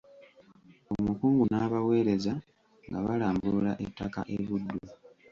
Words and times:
Omukungu 0.95 1.43
n'abaweereza 1.47 2.33
nga 2.87 2.99
balambula 3.05 3.71
ettaka 3.85 4.21
e 4.35 4.37
Buddu. 4.45 4.77